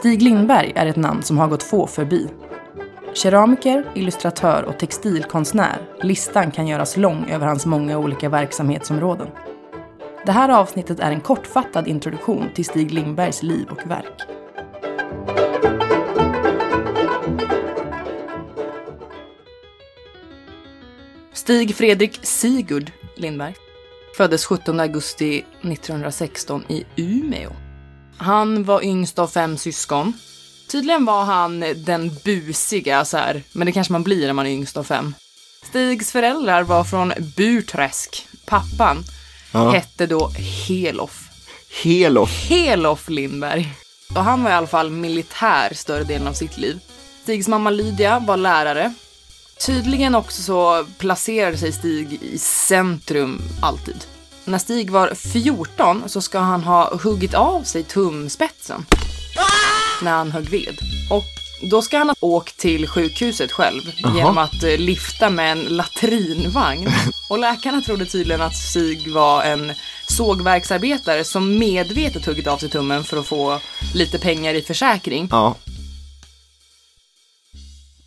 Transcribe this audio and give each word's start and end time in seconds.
Stig 0.00 0.22
Lindberg 0.22 0.72
är 0.74 0.86
ett 0.86 0.96
namn 0.96 1.22
som 1.22 1.38
har 1.38 1.48
gått 1.48 1.62
få 1.62 1.86
förbi. 1.86 2.28
Keramiker, 3.14 3.84
illustratör 3.94 4.62
och 4.62 4.78
textilkonstnär. 4.78 5.88
Listan 6.02 6.50
kan 6.50 6.66
göras 6.66 6.96
lång 6.96 7.30
över 7.30 7.46
hans 7.46 7.66
många 7.66 7.98
olika 7.98 8.28
verksamhetsområden. 8.28 9.28
Det 10.26 10.32
här 10.32 10.48
avsnittet 10.48 11.00
är 11.00 11.10
en 11.10 11.20
kortfattad 11.20 11.88
introduktion 11.88 12.48
till 12.54 12.64
Stig 12.64 12.90
Lindbergs 12.90 13.42
liv 13.42 13.66
och 13.70 13.90
verk. 13.90 14.20
Stig 21.32 21.74
Fredrik 21.74 22.18
Sigurd 22.22 22.92
Lindberg 23.16 23.54
föddes 24.16 24.44
17 24.44 24.80
augusti 24.80 25.44
1916 25.62 26.64
i 26.68 26.84
Umeå. 26.96 27.69
Han 28.20 28.64
var 28.64 28.84
yngst 28.84 29.18
av 29.18 29.28
fem 29.28 29.58
syskon. 29.58 30.12
Tydligen 30.70 31.04
var 31.04 31.24
han 31.24 31.60
den 31.76 32.10
busiga, 32.24 33.04
så 33.04 33.16
här, 33.16 33.42
men 33.52 33.66
det 33.66 33.72
kanske 33.72 33.92
man 33.92 34.02
blir 34.02 34.26
när 34.26 34.32
man 34.32 34.46
är 34.46 34.50
yngst 34.50 34.76
av 34.76 34.84
fem. 34.84 35.14
Stigs 35.68 36.12
föräldrar 36.12 36.62
var 36.62 36.84
från 36.84 37.12
Burträsk. 37.36 38.26
Pappan 38.46 39.04
Ja. 39.52 39.70
hette 39.70 40.06
då 40.06 40.28
Helof. 40.68 41.28
Helof. 41.82 42.30
Helof 42.48 43.08
Lindberg. 43.08 43.68
Och 44.14 44.24
han 44.24 44.42
var 44.44 44.50
i 44.50 44.54
alla 44.54 44.66
fall 44.66 44.90
militär 44.90 45.74
större 45.74 46.04
delen 46.04 46.28
av 46.28 46.32
sitt 46.32 46.58
liv. 46.58 46.78
Stigs 47.22 47.48
mamma 47.48 47.70
Lydia 47.70 48.18
var 48.18 48.36
lärare. 48.36 48.94
Tydligen 49.66 50.14
också 50.14 50.42
så 50.42 50.86
placerade 50.98 51.56
sig 51.58 51.72
Stig 51.72 52.12
i 52.22 52.38
centrum 52.38 53.42
alltid. 53.62 54.04
När 54.44 54.58
Stig 54.58 54.90
var 54.90 55.14
14 55.14 56.02
så 56.06 56.20
ska 56.20 56.38
han 56.38 56.62
ha 56.62 56.96
huggit 56.96 57.34
av 57.34 57.62
sig 57.62 57.82
tumspetsen. 57.82 58.86
När 60.02 60.10
han 60.10 60.30
högg 60.30 60.48
ved. 60.48 60.78
Och 61.10 61.24
då 61.70 61.82
ska 61.82 61.98
han 61.98 62.08
ha 62.08 62.16
åkt 62.20 62.56
till 62.58 62.88
sjukhuset 62.88 63.52
själv 63.52 63.82
genom 64.14 64.38
att 64.38 64.62
eh, 64.62 64.78
lifta 64.78 65.30
med 65.30 65.52
en 65.52 65.60
latrinvagn. 65.60 66.88
Och 67.30 67.38
läkarna 67.38 67.80
trodde 67.80 68.06
tydligen 68.06 68.42
att 68.42 68.56
Stig 68.56 69.12
var 69.12 69.42
en 69.42 69.72
sågverksarbetare 70.08 71.24
som 71.24 71.58
medvetet 71.58 72.26
huggit 72.26 72.46
av 72.46 72.58
sig 72.58 72.70
tummen 72.70 73.04
för 73.04 73.16
att 73.16 73.26
få 73.26 73.60
lite 73.94 74.18
pengar 74.18 74.54
i 74.54 74.62
försäkring. 74.62 75.28
Ja. 75.30 75.56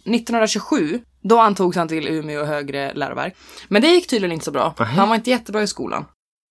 1927, 0.05 0.99
då 1.21 1.39
antogs 1.39 1.77
han 1.77 1.87
till 1.87 2.07
Umeå 2.07 2.45
högre 2.45 2.93
läroverk. 2.93 3.35
Men 3.67 3.81
det 3.81 3.87
gick 3.87 4.07
tydligen 4.07 4.31
inte 4.31 4.45
så 4.45 4.51
bra. 4.51 4.75
Nähä. 4.79 4.91
Han 4.91 5.09
var 5.09 5.15
inte 5.15 5.29
jättebra 5.29 5.63
i 5.63 5.67
skolan. 5.67 6.05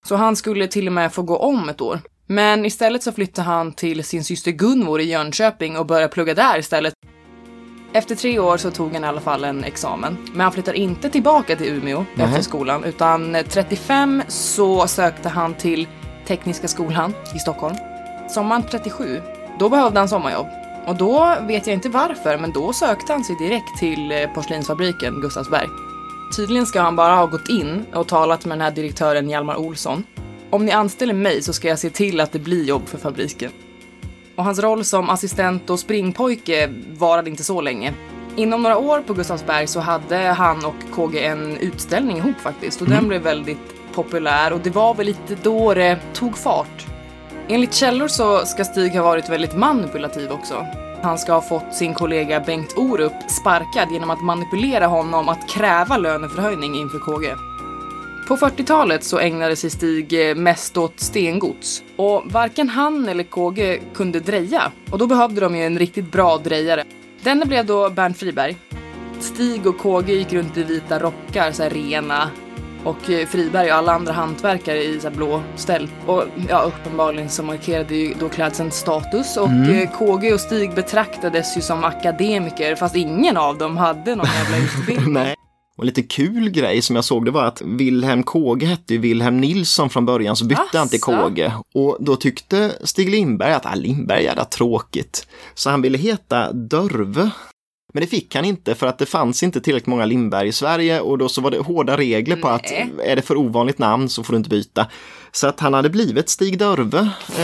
Så 0.06 0.17
han 0.17 0.36
skulle 0.36 0.67
till 0.67 0.86
och 0.86 0.92
med 0.92 1.12
få 1.12 1.22
gå 1.22 1.36
om 1.36 1.69
ett 1.69 1.81
år. 1.81 2.00
Men 2.27 2.64
istället 2.64 3.03
så 3.03 3.12
flyttade 3.12 3.48
han 3.48 3.72
till 3.72 4.05
sin 4.05 4.25
syster 4.25 4.50
Gunvor 4.50 5.00
i 5.00 5.05
Jönköping 5.05 5.77
och 5.77 5.86
började 5.86 6.08
plugga 6.08 6.34
där 6.34 6.58
istället. 6.58 6.95
Efter 7.92 8.14
tre 8.14 8.39
år 8.39 8.56
så 8.56 8.70
tog 8.70 8.92
han 8.95 9.05
i 9.05 9.06
alla 9.06 9.20
fall 9.20 9.45
en 9.45 9.64
examen. 9.64 10.17
Men 10.33 10.41
han 10.41 10.53
flyttar 10.53 10.73
inte 10.73 11.11
tillbaka 11.11 11.56
till 11.56 11.67
Umeå 11.67 12.05
Nähä. 12.14 12.28
efter 12.28 12.42
skolan, 12.42 12.84
utan 12.84 13.36
35 13.48 14.23
så 14.28 14.86
sökte 14.86 15.28
han 15.28 15.55
till 15.55 15.89
Tekniska 16.27 16.69
skolan 16.69 17.14
i 17.36 17.39
Stockholm. 17.39 17.77
Sommaren 18.30 18.62
37, 18.70 19.20
då 19.58 19.69
behövde 19.69 19.98
han 19.98 20.08
sommarjobb. 20.08 20.47
Och 20.86 20.97
då 20.97 21.36
vet 21.41 21.67
jag 21.67 21.75
inte 21.75 21.89
varför, 21.89 22.39
men 22.39 22.53
då 22.53 22.73
sökte 22.73 23.12
han 23.12 23.25
sig 23.25 23.36
direkt 23.36 23.78
till 23.78 24.12
eh, 24.12 24.34
porslinsfabriken 24.34 25.20
Gustavsberg. 25.20 25.69
Tydligen 26.37 26.67
ska 26.67 26.81
han 26.81 26.97
bara 26.97 27.15
ha 27.15 27.27
gått 27.27 27.49
in 27.49 27.87
och 27.95 28.09
talat 28.09 28.45
med 28.45 28.59
den 28.59 28.65
här 28.65 28.71
direktören 28.71 29.31
Hjalmar 29.31 29.57
Olsson. 29.57 30.05
Om 30.51 30.65
ni 30.65 30.73
anställer 30.73 31.15
mig 31.15 31.43
så 31.43 31.53
ska 31.53 31.69
jag 31.69 31.79
se 31.79 31.91
till 31.91 32.21
att 32.21 32.33
det 32.33 32.39
blir 32.39 32.65
jobb 32.65 32.89
för 32.89 32.99
fabriken. 32.99 33.51
Och 34.37 34.45
hans 34.45 34.59
roll 34.59 34.85
som 34.85 35.11
assistent 35.11 35.71
och 35.71 35.79
springpojke 35.81 36.73
varade 36.98 37.31
inte 37.31 37.45
så 37.45 37.61
länge. 37.61 37.95
Inom 38.37 38.63
några 38.63 38.79
år 38.79 39.01
på 39.01 39.15
Gustavsberg 39.15 39.67
så 39.67 39.81
hade 39.81 40.17
han 40.17 40.65
och 40.65 40.75
KG 40.95 41.25
en 41.25 41.57
utställning 41.57 42.17
ihop 42.17 42.41
faktiskt 42.41 42.81
och 42.81 42.89
den 42.89 43.09
blev 43.09 43.23
väldigt 43.23 43.95
populär 43.95 44.53
och 44.53 44.61
det 44.61 44.71
var 44.71 44.95
väl 44.95 45.07
lite 45.07 45.37
då 45.42 45.75
det 45.75 45.98
tog 46.13 46.39
fart. 46.39 46.87
Enligt 47.48 47.75
källor 47.75 48.09
så 48.09 48.47
ska 48.47 48.65
Stig 48.65 48.92
ha 48.92 49.03
varit 49.03 49.29
väldigt 49.29 49.57
manipulativ 49.57 50.31
också. 50.31 50.67
Han 51.02 51.18
ska 51.18 51.33
ha 51.33 51.42
fått 51.42 51.74
sin 51.74 51.95
kollega 51.95 52.40
Bengt 52.40 52.74
Orup 52.77 53.13
sparkad 53.29 53.92
genom 53.92 54.11
att 54.11 54.23
manipulera 54.23 54.86
honom 54.86 55.29
att 55.29 55.48
kräva 55.48 55.96
löneförhöjning 55.98 56.74
inför 56.74 56.98
KG. 56.98 57.35
På 58.29 58.36
40-talet 58.36 59.05
så 59.05 59.18
ägnade 59.18 59.57
sig 59.57 59.70
Stig 59.70 60.30
eh, 60.30 60.35
mest 60.35 60.77
åt 60.77 61.01
stengods 61.01 61.83
och 61.96 62.23
varken 62.27 62.68
han 62.68 63.08
eller 63.08 63.24
KG 63.24 63.80
kunde 63.95 64.20
dreja 64.20 64.73
och 64.91 64.98
då 64.98 65.07
behövde 65.07 65.41
de 65.41 65.57
ju 65.57 65.62
en 65.62 65.79
riktigt 65.79 66.12
bra 66.12 66.39
drejare. 66.39 66.85
Denne 67.23 67.46
blev 67.46 67.67
då 67.67 67.91
Bernt 67.91 68.18
Friberg. 68.18 68.57
Stig 69.20 69.67
och 69.67 69.79
KG 69.79 70.14
gick 70.14 70.33
runt 70.33 70.57
i 70.57 70.62
vita 70.62 70.98
rockar, 70.98 71.52
så 71.52 71.62
här 71.62 71.70
rena 71.70 72.30
och 72.85 73.11
eh, 73.11 73.27
Friberg 73.27 73.70
och 73.70 73.77
alla 73.77 73.93
andra 73.93 74.13
hantverkare 74.13 74.83
i 74.83 75.01
så 75.01 75.09
här 75.09 75.17
blå 75.17 75.43
ställ. 75.57 75.89
Och 76.07 76.25
ja, 76.48 76.63
uppenbarligen 76.63 77.29
så 77.29 77.43
markerade 77.43 77.95
ju 77.95 78.15
då 78.20 78.29
klädseln 78.29 78.70
status 78.70 79.37
och 79.37 79.48
eh, 79.48 79.91
KG 79.98 80.33
och 80.33 80.41
Stig 80.41 80.75
betraktades 80.75 81.57
ju 81.57 81.61
som 81.61 81.85
akademiker 81.85 82.75
fast 82.75 82.97
ingen 82.97 83.37
av 83.37 83.59
dem 83.59 83.77
hade 83.77 84.17
någon 84.17 84.27
jävla 84.27 84.57
utbildning. 84.57 85.13
Nej. 85.13 85.35
Och 85.77 85.85
lite 85.85 86.03
kul 86.03 86.51
grej 86.51 86.83
som 86.83 86.97
jag 86.97 87.05
såg 87.05 87.25
det 87.25 87.31
var 87.31 87.45
att 87.45 87.63
Wilhelm 87.63 88.23
Kåge 88.23 88.67
hette 88.67 88.95
ju 88.95 89.01
Wilhelm 89.01 89.41
Nilsson 89.41 89.91
från 89.91 90.07
början 90.07 90.37
så 90.37 90.45
bytte 90.45 90.79
han 90.79 90.89
till 90.89 91.01
Asså? 91.03 91.23
Kåge. 91.23 91.53
Och 91.75 91.97
då 92.01 92.17
tyckte 92.17 92.73
Stig 92.85 93.11
Lindberg 93.11 93.53
att 93.53 93.67
ah, 93.67 93.75
Lindberg 93.75 94.27
är 94.27 94.45
tråkigt. 94.45 95.27
Så 95.55 95.71
han 95.71 95.83
ville 95.83 95.98
heta 95.98 96.53
Dörve. 96.53 97.31
Men 97.92 98.01
det 98.01 98.07
fick 98.07 98.35
han 98.35 98.45
inte 98.45 98.75
för 98.75 98.86
att 98.86 98.98
det 98.98 99.07
fanns 99.07 99.42
inte 99.42 99.61
tillräckligt 99.61 99.86
många 99.86 100.05
Lindberg 100.05 100.48
i 100.48 100.53
Sverige 100.53 101.01
och 101.01 101.19
då 101.19 101.29
så 101.29 101.41
var 101.41 101.51
det 101.51 101.58
hårda 101.58 101.97
regler 101.97 102.36
på 102.36 102.48
att 102.48 102.70
är 103.05 103.17
det 103.17 103.23
för 103.23 103.36
ovanligt 103.36 103.79
namn 103.79 104.08
så 104.08 104.23
får 104.23 104.33
du 104.33 104.36
inte 104.36 104.51
byta. 104.51 104.86
Så 105.33 105.47
att 105.47 105.61
han 105.61 105.75
hade 105.75 105.91
blivit 105.91 106.29
Stig 106.29 106.58
Dörve. 106.58 107.11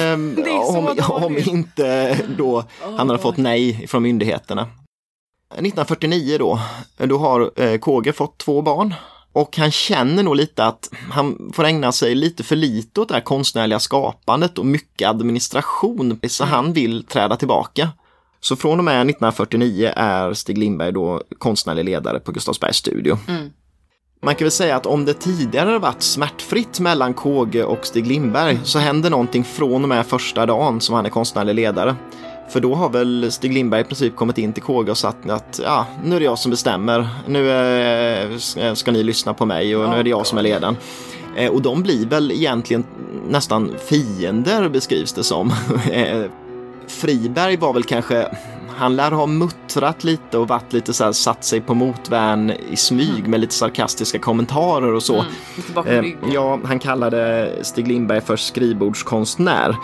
så 0.73 0.79
om, 0.79 1.25
om 1.25 1.39
inte 1.39 2.19
då 2.39 2.65
han 2.81 3.09
hade 3.09 3.19
fått 3.19 3.37
nej 3.37 3.87
från 3.87 4.03
myndigheterna. 4.03 4.69
1949 5.51 6.37
då, 6.39 6.61
då 6.97 7.19
har 7.19 7.51
eh, 7.57 7.79
KG 7.79 8.13
fått 8.13 8.39
två 8.39 8.63
barn. 8.63 8.95
Och 9.33 9.57
han 9.57 9.71
känner 9.71 10.23
nog 10.23 10.37
lite 10.37 10.65
att 10.65 10.91
han 11.11 11.53
får 11.55 11.65
ägna 11.65 11.93
sig 11.93 12.15
lite 12.15 12.45
för 12.45 12.57
lite 12.57 13.01
åt 13.01 13.09
det 13.09 13.15
här 13.15 13.21
konstnärliga 13.21 13.81
skapandet 13.81 14.59
och 14.59 14.67
mycket 14.67 15.09
administration, 15.09 16.21
så 16.29 16.45
han 16.45 16.73
vill 16.73 17.05
träda 17.05 17.37
tillbaka. 17.37 17.91
Så 18.41 18.57
från 18.57 18.79
och 18.79 18.85
med 18.85 18.95
1949 18.95 19.93
är 19.97 20.33
Stig 20.33 20.59
Lindberg 20.59 20.93
då 20.93 21.23
konstnärlig 21.39 21.85
ledare 21.85 22.21
på 22.21 22.33
Gustavsbergs 22.33 22.77
studio. 22.77 23.19
Man 24.23 24.35
kan 24.35 24.45
väl 24.45 24.51
säga 24.51 24.77
att 24.77 24.87
om 24.87 25.05
det 25.05 25.15
tidigare 25.15 25.71
har 25.71 25.79
varit 25.79 26.03
smärtfritt 26.03 26.81
mellan 26.81 27.15
KG 27.15 27.63
och 27.63 27.87
Stig 27.87 28.07
Lindberg 28.07 28.61
så 28.65 28.79
händer 28.79 29.11
någonting 29.11 29.45
från 29.45 29.83
och 29.83 29.89
med 29.89 30.07
första 30.07 30.47
dagen 30.47 30.81
som 30.81 30.95
han 30.95 31.07
är 31.07 31.11
konstnärlig 31.11 31.55
ledare. 31.55 31.97
För 32.49 32.61
då 32.61 32.75
har 32.75 32.89
väl 32.89 33.33
Stig 33.33 33.53
Lindberg 33.53 33.81
i 33.81 33.85
princip 33.85 34.17
kommit 34.17 34.39
in 34.39 34.53
till 34.53 34.63
KG 34.63 34.91
och 34.91 34.99
sagt 34.99 35.31
att 35.31 35.61
ja, 35.65 35.87
nu 36.05 36.17
är 36.17 36.21
det 36.21 36.25
jag 36.25 36.39
som 36.39 36.51
bestämmer. 36.51 37.09
Nu 37.27 37.51
eh, 38.61 38.75
ska 38.75 38.93
ni 38.93 39.03
lyssna 39.03 39.35
på 39.35 39.47
mig 39.47 39.77
och 39.77 39.91
nu 39.91 39.97
är 39.97 40.03
det 40.03 40.11
jag 40.11 40.27
som 40.27 40.39
är 40.39 40.43
ledaren. 40.43 40.77
Eh, 41.37 41.51
och 41.51 41.63
de 41.63 41.83
blir 41.83 42.07
väl 42.07 42.33
egentligen 42.33 42.85
nästan 43.29 43.75
fiender 43.87 44.69
beskrivs 44.69 45.13
det 45.13 45.25
som. 45.25 45.53
Friberg 46.99 47.57
var 47.57 47.73
väl 47.73 47.85
kanske, 47.85 48.29
han 48.77 48.97
lär 48.97 49.11
ha 49.11 49.27
muttrat 49.27 50.05
lite 50.05 50.39
och 50.39 50.49
varit 50.49 50.73
lite 50.73 50.93
så 50.93 51.05
här, 51.05 51.13
satt 51.13 51.45
sig 51.45 51.61
på 51.61 51.75
motvärn 51.75 52.51
i 52.71 52.77
smyg 52.77 53.29
med 53.29 53.41
lite 53.41 53.55
sarkastiska 53.55 54.19
kommentarer 54.19 54.93
och 54.95 55.03
så. 55.03 55.15
Mm, 55.87 56.05
Eh, 56.05 56.33
ja, 56.35 56.61
han 56.65 56.79
kallade 56.79 57.53
Stig 57.63 57.89
Lindberg 57.89 58.21
för 58.21 58.37
skrivbordskonstnär. 58.37 59.77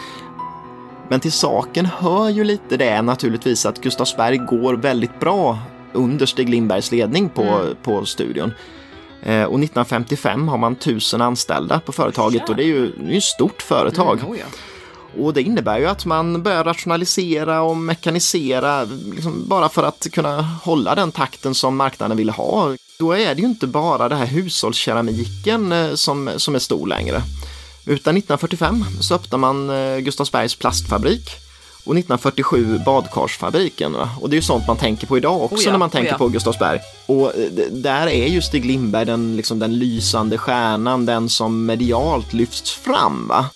Men 1.08 1.20
till 1.20 1.32
saken 1.32 1.86
hör 1.86 2.28
ju 2.28 2.44
lite 2.44 2.76
det 2.76 3.02
naturligtvis 3.02 3.66
att 3.66 3.80
Gustavsberg 3.80 4.36
går 4.36 4.74
väldigt 4.74 5.20
bra 5.20 5.58
under 5.92 6.26
Stig 6.26 6.48
Lindbergs 6.48 6.92
ledning 6.92 7.28
på, 7.28 7.42
Mm. 7.42 7.76
på 7.82 8.04
studion. 8.04 8.52
Eh, 9.22 9.42
och 9.44 9.60
1955 9.60 10.48
har 10.48 10.58
man 10.58 10.74
tusen 10.74 11.20
anställda 11.20 11.80
på 11.80 11.92
företaget 11.92 12.48
och 12.48 12.56
det 12.56 12.62
är 12.62 12.66
ju, 12.66 12.92
det 12.96 13.12
är 13.12 13.16
ett 13.16 13.22
stort 13.22 13.62
företag. 13.62 14.18
Mm, 14.18 14.30
oh 14.30 14.38
ja. 14.38 14.44
Och 15.18 15.34
det 15.34 15.42
innebär 15.42 15.78
ju 15.78 15.86
att 15.86 16.04
man 16.04 16.42
börjar 16.42 16.64
rationalisera 16.64 17.62
och 17.62 17.76
mekanisera 17.76 18.84
liksom 18.84 19.48
bara 19.48 19.68
för 19.68 19.82
att 19.82 20.06
kunna 20.12 20.42
hålla 20.42 20.94
den 20.94 21.12
takten 21.12 21.54
som 21.54 21.76
marknaden 21.76 22.16
vill 22.16 22.30
ha. 22.30 22.76
Då 22.98 23.12
är 23.12 23.34
det 23.34 23.40
ju 23.40 23.46
inte 23.46 23.66
bara 23.66 24.08
det 24.08 24.16
här 24.16 24.26
hushållskeramiken 24.26 25.72
eh, 25.72 25.94
som, 25.94 26.30
som 26.36 26.54
är 26.54 26.58
stor 26.58 26.86
längre. 26.86 27.22
Utan 27.86 28.16
1945 28.16 28.84
så 29.00 29.14
öppnar 29.14 29.38
man 29.38 29.70
eh, 29.70 29.98
Gustavsbergs 29.98 30.54
plastfabrik 30.54 31.30
och 31.84 31.92
1947 31.92 32.78
badkarsfabriken. 32.86 33.96
Och 34.20 34.30
det 34.30 34.34
är 34.34 34.38
ju 34.38 34.42
sånt 34.42 34.66
man 34.66 34.76
tänker 34.76 35.06
på 35.06 35.16
idag 35.16 35.42
också 35.42 35.56
Oh 35.56 35.62
ja, 35.64 35.70
när 35.70 35.78
man 35.78 35.88
oh 35.88 35.92
tänker 35.92 36.12
ja. 36.12 36.18
på 36.18 36.28
Gustavsberg. 36.28 36.80
Och 37.06 37.36
eh, 37.36 37.50
där 37.70 38.06
är 38.06 38.26
ju 38.26 38.42
Stig 38.42 38.64
Lindberg 38.64 39.04
den, 39.04 39.36
liksom, 39.36 39.58
den 39.58 39.78
lysande 39.78 40.38
stjärnan, 40.38 41.06
den 41.06 41.28
som 41.28 41.66
medialt 41.66 42.32
lyfts 42.32 42.72
fram. 42.72 43.28
Va? 43.28 43.46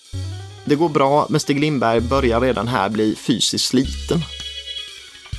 Det 0.69 0.77
går 0.77 0.89
bra, 0.89 1.27
men 1.31 1.41
Stig 1.41 1.61
Lindberg 1.61 2.01
börjar 2.01 2.41
redan 2.41 2.69
här 2.69 2.89
bli 2.89 3.15
fysiskt 3.15 3.65
sliten. 3.67 4.25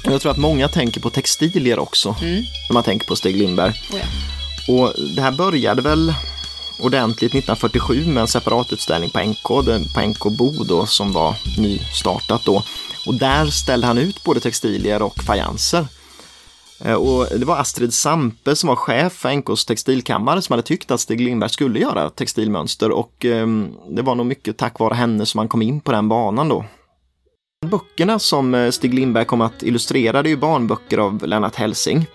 Jag 0.04 0.22
tror 0.22 0.32
att 0.32 0.38
många 0.38 0.68
tänker 0.68 1.02
på 1.02 1.10
textilier 1.10 1.80
också 1.80 2.16
Mm. 2.22 2.44
när 2.70 2.74
man 2.74 2.84
tänker 2.84 3.08
på 3.08 3.16
Stig 3.16 3.36
Lindberg. 3.36 3.74
Oh 3.92 4.00
ja. 4.00 4.74
Och 4.74 4.94
det 5.16 5.22
här 5.22 5.32
började 5.32 5.82
väl 5.82 6.14
ordentligt 6.80 7.32
1947 7.32 8.06
med 8.06 8.22
en 8.22 8.28
separatutställning 8.28 9.10
på 9.10 9.20
NK, 9.20 9.44
på 9.94 10.02
NK 10.02 10.24
Bo 10.38 10.64
då, 10.64 10.86
som 10.86 11.14
var 11.14 11.36
nystartat 11.58 12.42
då. 12.46 12.64
Och 13.06 13.14
där 13.14 13.46
ställde 13.50 13.88
han 13.88 13.98
ut 13.98 14.24
både 14.24 14.40
textilier 14.40 15.02
och 15.02 15.24
fajanser. 15.24 15.88
Eh, 16.86 16.94
Och 16.94 17.40
det 17.40 17.46
var 17.46 17.58
Astrid 17.58 17.94
Sampe 17.94 18.56
som 18.56 18.68
var 18.68 18.76
chef 18.76 19.14
för 19.14 19.36
NKs 19.36 19.66
textilkammare 19.66 20.42
som 20.42 20.54
hade 20.54 20.64
tyckt 20.64 20.92
att 20.92 21.00
Stig 21.02 21.22
Lindberg 21.22 21.50
skulle 21.50 21.80
göra 21.80 22.10
textilmönster 22.10 22.92
och 22.92 23.26
ehm, 23.26 23.74
det 23.90 24.02
var 24.02 24.16
nog 24.16 24.26
mycket 24.26 24.58
tack 24.58 24.80
vare 24.80 24.94
henne 24.94 25.26
som 25.26 25.38
han 25.38 25.48
kom 25.48 25.62
in 25.62 25.82
på 25.82 25.92
den 25.92 26.10
banan 26.10 26.50
då. 26.50 26.66
Böckerna 27.66 28.20
som 28.20 28.56
eh, 28.56 28.72
Stig 28.72 28.94
Lindberg 28.94 29.26
kom 29.26 29.42
att 29.42 29.64
illustrera 29.64 30.24
det 30.24 30.30
är 30.30 30.32
ju 30.32 30.38
barnböcker 30.38 30.98
av 30.98 31.28
Lennart 31.28 31.56
Helsing. 31.56 32.06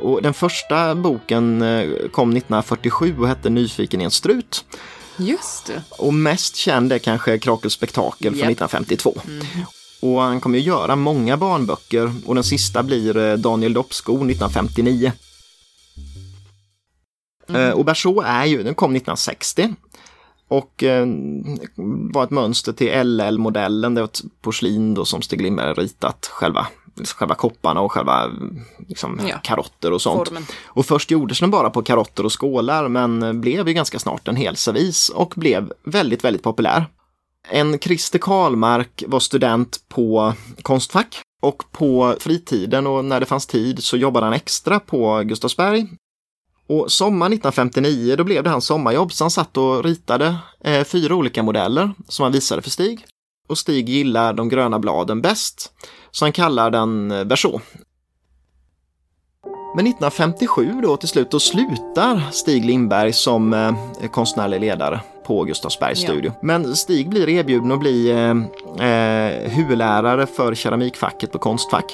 Och 0.00 0.22
den 0.22 0.34
första 0.34 0.94
boken 0.94 1.62
eh, 1.62 1.88
kom 2.12 2.30
1947 2.30 3.14
och 3.18 3.28
hette 3.28 3.50
Nyfiken 3.50 4.00
i 4.00 4.04
en 4.04 4.10
strut. 4.10 4.64
Just 5.16 5.66
det. 5.66 5.82
Och 5.98 6.14
mest 6.14 6.56
känd 6.56 6.92
är 6.92 6.98
kanske 6.98 7.38
Krakels 7.38 7.74
spektakel 7.74 8.32
från 8.32 8.38
Japp. 8.50 8.50
1952. 8.50 9.14
Och 10.02 10.20
han 10.20 10.40
kommer 10.40 10.58
ju 10.58 10.64
göra 10.64 10.96
många 10.96 11.36
barnböcker 11.36 12.12
och 12.26 12.34
den 12.34 12.44
sista 12.44 12.82
blir 12.82 13.16
eh, 13.16 13.34
Daniel 13.36 13.72
Doppsko 13.72 14.12
1959. 14.12 15.12
Eh, 17.54 17.70
Och 17.70 17.84
Berså 17.84 18.20
är 18.26 18.44
ju, 18.44 18.62
den 18.62 18.74
kom 18.74 18.90
1960. 18.96 19.74
Och 20.48 20.82
eh, 20.82 21.06
var 22.12 22.24
ett 22.24 22.30
mönster 22.30 22.72
till 22.72 22.92
LL-modellen, 23.06 23.94
det 23.94 24.00
var 24.00 24.08
ett 24.08 24.20
porslin 24.40 24.94
då 24.94 25.04
som 25.04 25.22
Stig 25.22 25.40
Lindberg 25.42 25.74
ritat 25.74 26.26
själva, 26.32 26.66
själva 27.16 27.34
kopparna 27.34 27.80
och 27.80 27.92
själva 27.92 28.30
liksom, 28.88 29.20
Ja. 29.28 29.38
karotter 29.42 29.92
och 29.92 30.02
sånt. 30.02 30.28
Formen. 30.28 30.46
Och 30.64 30.86
först 30.86 31.10
gjordes 31.10 31.40
den 31.40 31.50
bara 31.50 31.70
på 31.70 31.82
karotter 31.82 32.24
och 32.24 32.40
skålar 32.40 32.88
men 32.88 33.40
blev 33.40 33.68
ju 33.68 33.74
ganska 33.74 33.98
snart 33.98 34.28
en 34.28 34.36
hel 34.36 34.56
servis 34.56 35.08
och 35.08 35.32
blev 35.36 35.72
väldigt, 35.84 36.24
väldigt 36.24 36.42
populär. 36.42 36.86
En 37.48 37.78
Christer 37.78 38.18
Karlmark 38.18 39.04
var 39.06 39.20
student 39.20 39.84
på 39.88 40.34
Konstfack 40.62 41.22
och 41.42 41.72
på 41.72 42.16
fritiden 42.20 42.86
och 42.86 43.04
när 43.04 43.20
det 43.20 43.26
fanns 43.26 43.46
tid 43.46 43.84
så 43.84 43.96
jobbade 43.96 44.26
han 44.26 44.32
extra 44.32 44.80
på 44.80 45.22
Gustavsberg. 45.24 45.88
Och 46.68 46.92
sommaren 46.92 47.32
1959 47.32 48.16
då 48.16 48.24
blev 48.24 48.42
det 48.42 48.50
hans 48.50 48.66
sommarjobb 48.66 49.12
så 49.12 49.24
han 49.24 49.30
satt 49.30 49.56
och 49.56 49.84
ritade 49.84 50.36
eh, 50.64 50.84
fyra 50.84 51.14
olika 51.14 51.42
modeller 51.42 51.92
som 52.08 52.22
han 52.22 52.32
visade 52.32 52.62
för 52.62 52.70
Stig. 52.70 53.04
Och 53.48 53.58
Stig 53.58 53.88
gillar 53.88 54.32
de 54.32 54.48
gröna 54.48 54.78
bladen 54.78 55.22
bäst 55.22 55.72
så 56.10 56.24
han 56.24 56.32
kallar 56.32 56.70
den 56.70 57.10
eh, 57.10 57.24
Berså. 57.24 57.60
Men 59.76 59.86
1957 59.86 60.80
då 60.82 60.96
till 60.96 61.08
slut, 61.08 61.30
då 61.30 61.40
slutar 61.40 62.30
Stig 62.32 62.64
Lindberg 62.64 63.12
som 63.12 63.54
eh, 63.54 64.10
konstnärlig 64.10 64.60
ledare 64.60 65.00
på 65.24 65.44
Gustavsbergs 65.44 66.02
Ja. 66.02 66.08
studio. 66.08 66.32
Men 66.40 66.76
Stig 66.76 67.08
blir 67.08 67.28
erbjuden 67.28 67.72
att 67.72 67.80
bli 67.80 68.10
eh, 68.10 68.88
eh, 68.88 69.50
huvudlärare 69.50 70.26
för 70.26 70.54
keramikfacket 70.54 71.32
på 71.32 71.38
Konstfack. 71.38 71.84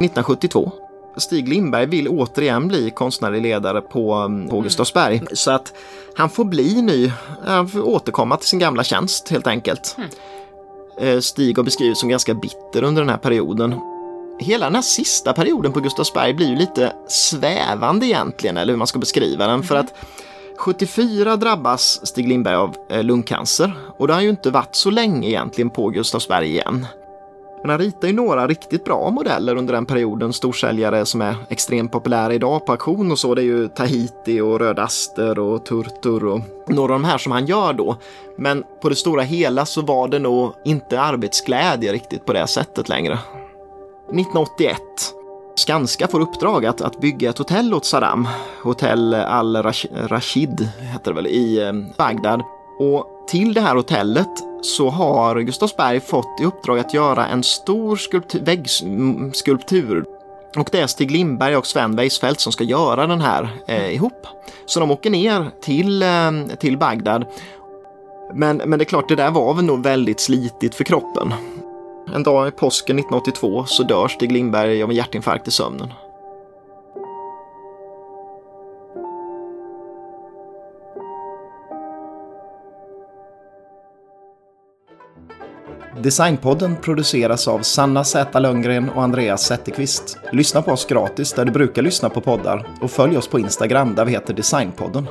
1972. 0.00 0.72
Stig 1.16 1.48
Lindberg 1.48 1.86
vill 1.86 2.08
återigen 2.08 2.68
bli 2.68 2.90
konstnärlig 2.90 3.42
ledare 3.42 3.80
på, 3.80 4.12
mm, 4.12 4.48
på 4.48 4.60
Gustavsberg. 4.60 5.22
Så 5.32 5.50
att 5.50 5.72
han 6.16 6.30
får 6.30 6.44
bli 6.44 6.82
ny, 6.82 7.12
han 7.46 7.68
får 7.68 7.88
återkomma 7.88 8.36
till 8.36 8.48
sin 8.48 8.58
gamla 8.58 8.84
tjänst 8.84 9.28
helt 9.28 9.46
enkelt. 9.46 9.96
Eh, 11.00 11.20
Stig 11.20 11.56
har 11.56 11.64
beskrivits 11.64 12.00
som 12.00 12.08
ganska 12.08 12.34
bitter 12.34 12.82
under 12.82 13.02
den 13.02 13.08
här 13.10 13.18
perioden 13.18 13.74
hela 14.38 14.66
den 14.66 14.74
här 14.74 14.82
sista 14.82 15.32
perioden 15.32 15.72
på 15.72 15.80
Gustavsberg 15.80 16.34
blir 16.34 16.48
ju 16.48 16.56
lite 16.56 16.92
svävande 17.08 18.06
egentligen, 18.06 18.56
eller 18.56 18.72
hur 18.72 18.78
man 18.78 18.86
ska 18.86 18.98
beskriva 18.98 19.46
den. 19.46 19.62
För 19.62 19.76
att 19.76 19.94
74 20.58 21.36
drabbas 21.36 22.06
Stig 22.06 22.28
Lindberg 22.28 22.54
av 22.54 22.76
eh, 22.90 23.02
lungcancer 23.02 23.72
och 23.98 24.06
det 24.06 24.14
har 24.14 24.20
ju 24.20 24.28
inte 24.28 24.50
varit 24.50 24.74
så 24.74 24.90
länge 24.90 25.28
egentligen 25.28 25.70
på 25.70 25.88
Gustavsberg 25.88 26.48
igen. 26.48 26.86
Men 27.62 27.70
han 27.70 27.78
ritar 27.78 28.08
ju 28.08 28.14
några 28.14 28.46
riktigt 28.46 28.84
bra 28.84 29.10
modeller 29.10 29.56
under 29.56 29.74
den 29.74 29.86
perioden, 29.86 30.32
storsäljare 30.32 31.06
som 31.06 31.22
är 31.22 31.36
extremt 31.48 31.92
populära 31.92 32.34
idag 32.34 32.66
på 32.66 32.72
auktion 32.72 33.12
och 33.12 33.18
så. 33.18 33.34
Det 33.34 33.42
är 33.42 33.44
ju 33.44 33.68
Tahiti 33.68 34.40
och 34.40 34.58
Röd 34.58 34.78
Aster 34.78 35.38
och 35.38 35.64
Turtur 35.64 36.24
och 36.24 36.40
några 36.66 36.94
av 36.94 37.00
de 37.00 37.04
här 37.04 37.18
som 37.18 37.32
han 37.32 37.46
gör 37.46 37.72
då. 37.72 37.96
Men 38.36 38.64
på 38.82 38.88
det 38.88 38.96
stora 38.96 39.22
hela 39.22 39.66
så 39.66 39.82
var 39.82 40.08
det 40.08 40.18
nog 40.18 40.52
inte 40.64 41.00
arbetsglädje 41.00 41.92
riktigt 41.92 42.24
på 42.26 42.32
det 42.32 42.46
sättet 42.46 42.88
längre. 42.88 43.18
1981. 44.08 44.78
Skanska 45.58 46.08
får 46.08 46.20
uppdrag 46.20 46.66
att, 46.66 46.80
att 46.80 47.00
bygga 47.00 47.30
ett 47.30 47.38
hotell 47.38 47.74
åt 47.74 47.84
Saddam. 47.84 48.28
Hotell 48.62 49.14
Al-Rashid 49.14 50.68
heter 50.80 51.10
det 51.10 51.14
väl, 51.14 51.26
i 51.26 51.62
eh, 51.62 51.72
Bagdad. 51.96 52.42
Och 52.78 53.06
till 53.28 53.54
det 53.54 53.60
här 53.60 53.76
hotellet 53.76 54.28
så 54.62 54.90
har 54.90 55.40
Gustavsberg 55.40 56.00
fått 56.00 56.40
i 56.40 56.44
uppdrag 56.44 56.78
att 56.78 56.94
göra 56.94 57.26
en 57.26 57.42
stor 57.42 57.96
skulptur, 57.96 58.40
väggskulptur. 58.40 60.04
Och 60.56 60.68
det 60.72 60.80
är 60.80 60.86
Stig 60.86 61.10
Lindberg 61.10 61.56
och 61.56 61.66
Sven 61.66 61.96
Weisfeldt 61.96 62.40
som 62.40 62.52
ska 62.52 62.64
göra 62.64 63.06
den 63.06 63.20
här 63.20 63.48
eh, 63.68 63.94
ihop. 63.94 64.26
Så 64.66 64.80
de 64.80 64.90
åker 64.90 65.10
ner 65.10 65.50
till, 65.62 66.02
eh, 66.02 66.56
till 66.60 66.78
Bagdad. 66.78 67.24
Men, 68.34 68.56
men 68.56 68.78
det 68.78 68.82
är 68.82 68.84
klart, 68.86 69.08
det 69.08 69.16
där 69.16 69.30
var 69.30 69.54
väl 69.54 69.64
nog 69.64 69.82
väldigt 69.82 70.20
slitigt 70.20 70.74
för 70.74 70.84
kroppen. 70.84 71.34
En 72.14 72.22
dag 72.22 72.48
i 72.48 72.50
påsken 72.50 72.98
1982 72.98 73.64
så 73.66 73.82
dör 73.82 74.08
Stig 74.08 74.32
Lindberg 74.32 74.82
av 74.82 74.90
en 74.90 74.96
hjärtinfarkt 74.96 75.48
i 75.48 75.50
sömnen. 75.50 75.88
Designpodden 86.02 86.76
produceras 86.76 87.48
av 87.48 87.60
Sanna 87.60 88.04
Z 88.04 88.40
Lundgren 88.40 88.90
och 88.90 89.02
Andreas 89.02 89.46
Zetterqvist. 89.46 90.18
Lyssna 90.32 90.62
på 90.62 90.72
oss 90.72 90.86
gratis 90.86 91.32
där 91.32 91.44
du 91.44 91.52
brukar 91.52 91.82
lyssna 91.82 92.08
på 92.08 92.20
poddar 92.20 92.66
och 92.80 92.90
följ 92.90 93.18
oss 93.18 93.28
på 93.28 93.38
Instagram 93.38 93.94
där 93.94 94.04
vi 94.04 94.12
heter 94.12 94.34
Designpodden. 94.34 95.06